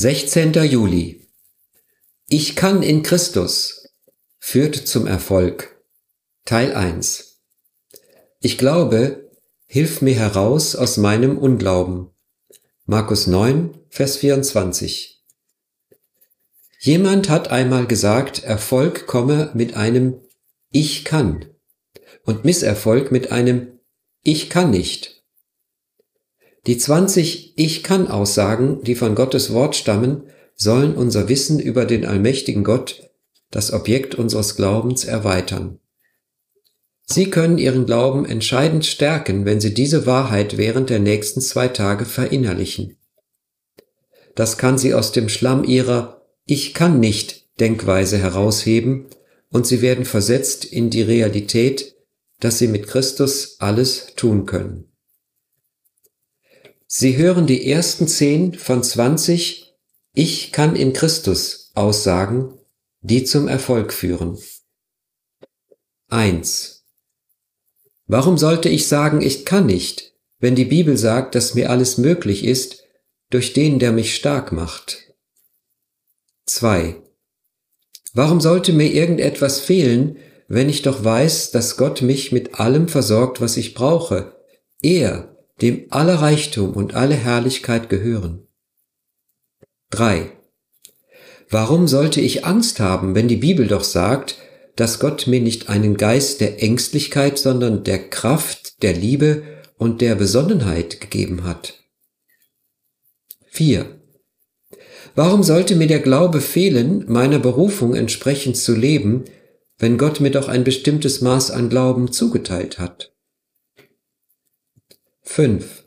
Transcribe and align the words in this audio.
16. 0.00 0.52
Juli. 0.52 1.26
Ich 2.28 2.54
kann 2.54 2.84
in 2.84 3.02
Christus 3.02 3.88
führt 4.38 4.76
zum 4.76 5.08
Erfolg. 5.08 5.82
Teil 6.44 6.72
1. 6.72 7.40
Ich 8.38 8.58
glaube, 8.58 9.28
hilf 9.66 10.00
mir 10.00 10.14
heraus 10.14 10.76
aus 10.76 10.98
meinem 10.98 11.36
Unglauben. 11.36 12.10
Markus 12.84 13.26
9, 13.26 13.76
Vers 13.88 14.18
24. 14.18 15.20
Jemand 16.78 17.28
hat 17.28 17.50
einmal 17.50 17.88
gesagt, 17.88 18.44
Erfolg 18.44 19.08
komme 19.08 19.50
mit 19.54 19.74
einem 19.74 20.20
Ich 20.70 21.04
kann 21.04 21.44
und 22.22 22.44
Misserfolg 22.44 23.10
mit 23.10 23.32
einem 23.32 23.80
Ich 24.22 24.48
kann 24.48 24.70
nicht. 24.70 25.17
Die 26.68 26.76
20 26.76 27.54
Ich 27.56 27.82
kann 27.82 28.08
Aussagen, 28.08 28.82
die 28.82 28.94
von 28.94 29.14
Gottes 29.14 29.54
Wort 29.54 29.74
stammen, 29.74 30.24
sollen 30.54 30.94
unser 30.96 31.30
Wissen 31.30 31.58
über 31.60 31.86
den 31.86 32.04
allmächtigen 32.04 32.62
Gott, 32.62 33.08
das 33.50 33.72
Objekt 33.72 34.16
unseres 34.16 34.54
Glaubens, 34.54 35.06
erweitern. 35.06 35.78
Sie 37.06 37.30
können 37.30 37.56
Ihren 37.56 37.86
Glauben 37.86 38.26
entscheidend 38.26 38.84
stärken, 38.84 39.46
wenn 39.46 39.62
Sie 39.62 39.72
diese 39.72 40.04
Wahrheit 40.04 40.58
während 40.58 40.90
der 40.90 40.98
nächsten 40.98 41.40
zwei 41.40 41.68
Tage 41.68 42.04
verinnerlichen. 42.04 42.98
Das 44.34 44.58
kann 44.58 44.76
Sie 44.76 44.92
aus 44.92 45.10
dem 45.12 45.30
Schlamm 45.30 45.64
Ihrer 45.64 46.20
Ich 46.44 46.74
kann 46.74 47.00
nicht 47.00 47.48
Denkweise 47.60 48.18
herausheben 48.18 49.06
und 49.48 49.66
Sie 49.66 49.80
werden 49.80 50.04
versetzt 50.04 50.66
in 50.66 50.90
die 50.90 51.00
Realität, 51.00 51.96
dass 52.40 52.58
Sie 52.58 52.68
mit 52.68 52.88
Christus 52.88 53.56
alles 53.58 54.08
tun 54.16 54.44
können. 54.44 54.88
Sie 56.90 57.18
hören 57.18 57.46
die 57.46 57.70
ersten 57.70 58.08
zehn 58.08 58.54
von 58.54 58.82
zwanzig 58.82 59.74
Ich 60.14 60.52
kann 60.52 60.74
in 60.74 60.94
Christus 60.94 61.70
Aussagen, 61.74 62.58
die 63.02 63.24
zum 63.24 63.46
Erfolg 63.46 63.92
führen. 63.92 64.38
1. 66.08 66.86
Warum 68.06 68.38
sollte 68.38 68.70
ich 68.70 68.88
sagen, 68.88 69.20
ich 69.20 69.44
kann 69.44 69.66
nicht, 69.66 70.14
wenn 70.38 70.54
die 70.54 70.64
Bibel 70.64 70.96
sagt, 70.96 71.34
dass 71.34 71.54
mir 71.54 71.68
alles 71.68 71.98
möglich 71.98 72.42
ist 72.42 72.82
durch 73.28 73.52
den, 73.52 73.78
der 73.78 73.92
mich 73.92 74.14
stark 74.14 74.50
macht? 74.52 75.12
2. 76.46 76.96
Warum 78.14 78.40
sollte 78.40 78.72
mir 78.72 78.90
irgendetwas 78.90 79.60
fehlen, 79.60 80.16
wenn 80.48 80.70
ich 80.70 80.80
doch 80.80 81.04
weiß, 81.04 81.50
dass 81.50 81.76
Gott 81.76 82.00
mich 82.00 82.32
mit 82.32 82.58
allem 82.58 82.88
versorgt, 82.88 83.42
was 83.42 83.58
ich 83.58 83.74
brauche? 83.74 84.40
Er, 84.80 85.37
dem 85.60 85.86
alle 85.90 86.20
Reichtum 86.20 86.72
und 86.72 86.94
alle 86.94 87.14
Herrlichkeit 87.14 87.88
gehören. 87.88 88.46
3. 89.90 90.32
Warum 91.50 91.88
sollte 91.88 92.20
ich 92.20 92.44
Angst 92.44 92.78
haben, 92.78 93.14
wenn 93.14 93.28
die 93.28 93.36
Bibel 93.36 93.66
doch 93.66 93.84
sagt, 93.84 94.36
dass 94.76 95.00
Gott 95.00 95.26
mir 95.26 95.40
nicht 95.40 95.68
einen 95.68 95.96
Geist 95.96 96.40
der 96.40 96.62
Ängstlichkeit, 96.62 97.38
sondern 97.38 97.84
der 97.84 98.10
Kraft, 98.10 98.82
der 98.82 98.92
Liebe 98.92 99.42
und 99.76 100.00
der 100.00 100.14
Besonnenheit 100.14 101.00
gegeben 101.00 101.44
hat? 101.44 101.74
4. 103.50 103.86
Warum 105.14 105.42
sollte 105.42 105.74
mir 105.74 105.88
der 105.88 106.00
Glaube 106.00 106.40
fehlen, 106.40 107.04
meiner 107.08 107.40
Berufung 107.40 107.94
entsprechend 107.94 108.56
zu 108.56 108.76
leben, 108.76 109.24
wenn 109.78 109.98
Gott 109.98 110.20
mir 110.20 110.30
doch 110.30 110.48
ein 110.48 110.64
bestimmtes 110.64 111.22
Maß 111.22 111.50
an 111.50 111.68
Glauben 111.68 112.12
zugeteilt 112.12 112.78
hat? 112.78 113.12
5. 115.28 115.84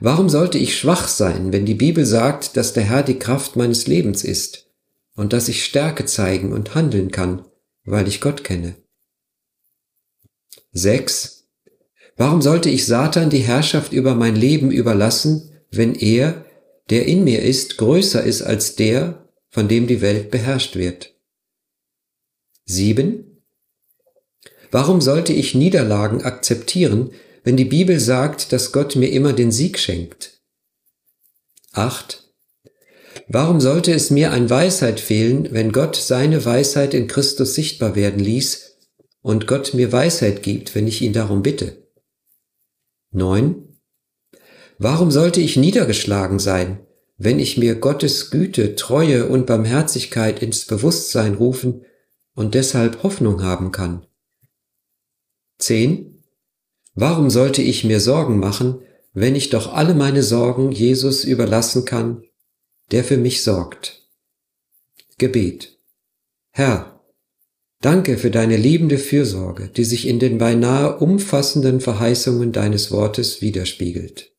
Warum 0.00 0.28
sollte 0.28 0.56
ich 0.56 0.78
schwach 0.78 1.08
sein, 1.08 1.52
wenn 1.52 1.66
die 1.66 1.74
Bibel 1.74 2.06
sagt, 2.06 2.56
dass 2.56 2.72
der 2.72 2.84
Herr 2.84 3.02
die 3.02 3.18
Kraft 3.18 3.56
meines 3.56 3.88
Lebens 3.88 4.22
ist 4.22 4.70
und 5.16 5.32
dass 5.32 5.48
ich 5.48 5.64
Stärke 5.64 6.06
zeigen 6.06 6.52
und 6.52 6.74
handeln 6.74 7.10
kann, 7.10 7.44
weil 7.84 8.06
ich 8.06 8.20
Gott 8.20 8.44
kenne? 8.44 8.76
6. 10.70 11.48
Warum 12.16 12.40
sollte 12.40 12.70
ich 12.70 12.86
Satan 12.86 13.30
die 13.30 13.40
Herrschaft 13.40 13.92
über 13.92 14.14
mein 14.14 14.36
Leben 14.36 14.70
überlassen, 14.70 15.50
wenn 15.70 15.94
er, 15.94 16.46
der 16.88 17.06
in 17.06 17.24
mir 17.24 17.42
ist, 17.42 17.78
größer 17.78 18.22
ist 18.22 18.42
als 18.42 18.76
der, 18.76 19.28
von 19.50 19.66
dem 19.66 19.86
die 19.88 20.00
Welt 20.00 20.30
beherrscht 20.30 20.76
wird? 20.76 21.14
7. 22.66 23.42
Warum 24.70 25.00
sollte 25.00 25.32
ich 25.32 25.54
Niederlagen 25.54 26.22
akzeptieren, 26.22 27.10
wenn 27.44 27.56
die 27.56 27.64
Bibel 27.64 27.98
sagt, 27.98 28.52
dass 28.52 28.72
Gott 28.72 28.96
mir 28.96 29.10
immer 29.10 29.32
den 29.32 29.50
Sieg 29.50 29.78
schenkt? 29.78 30.40
8. 31.72 32.22
Warum 33.28 33.60
sollte 33.60 33.92
es 33.92 34.10
mir 34.10 34.32
an 34.32 34.50
Weisheit 34.50 35.00
fehlen, 35.00 35.48
wenn 35.52 35.72
Gott 35.72 35.96
seine 35.96 36.44
Weisheit 36.44 36.94
in 36.94 37.06
Christus 37.08 37.54
sichtbar 37.54 37.94
werden 37.94 38.20
ließ 38.20 38.78
und 39.22 39.46
Gott 39.46 39.74
mir 39.74 39.92
Weisheit 39.92 40.42
gibt, 40.42 40.74
wenn 40.74 40.86
ich 40.86 41.02
ihn 41.02 41.12
darum 41.12 41.42
bitte? 41.42 41.88
9. 43.12 43.78
Warum 44.78 45.10
sollte 45.10 45.40
ich 45.40 45.56
niedergeschlagen 45.56 46.38
sein, 46.38 46.86
wenn 47.16 47.38
ich 47.38 47.56
mir 47.56 47.76
Gottes 47.76 48.30
Güte, 48.30 48.74
Treue 48.74 49.26
und 49.28 49.46
Barmherzigkeit 49.46 50.42
ins 50.42 50.66
Bewusstsein 50.66 51.34
rufen 51.34 51.84
und 52.34 52.54
deshalb 52.54 53.02
Hoffnung 53.02 53.42
haben 53.42 53.70
kann? 53.72 54.06
10. 55.58 56.11
Warum 56.94 57.30
sollte 57.30 57.62
ich 57.62 57.84
mir 57.84 58.00
Sorgen 58.00 58.38
machen, 58.38 58.80
wenn 59.14 59.34
ich 59.34 59.50
doch 59.50 59.72
alle 59.72 59.94
meine 59.94 60.22
Sorgen 60.22 60.72
Jesus 60.72 61.24
überlassen 61.24 61.84
kann, 61.84 62.24
der 62.90 63.04
für 63.04 63.16
mich 63.16 63.42
sorgt? 63.42 64.08
Gebet. 65.18 65.78
Herr, 66.50 67.00
danke 67.80 68.18
für 68.18 68.30
deine 68.30 68.56
liebende 68.56 68.98
Fürsorge, 68.98 69.68
die 69.68 69.84
sich 69.84 70.06
in 70.06 70.18
den 70.18 70.38
beinahe 70.38 70.98
umfassenden 70.98 71.80
Verheißungen 71.80 72.52
deines 72.52 72.90
Wortes 72.90 73.40
widerspiegelt. 73.40 74.31